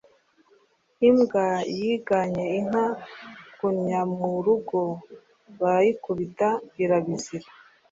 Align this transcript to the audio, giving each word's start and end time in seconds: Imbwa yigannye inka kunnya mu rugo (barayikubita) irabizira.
Imbwa 1.07 1.47
yigannye 1.77 2.45
inka 2.59 2.85
kunnya 3.57 4.01
mu 4.17 4.29
rugo 4.45 4.79
(barayikubita) 5.61 6.47
irabizira. 6.83 7.47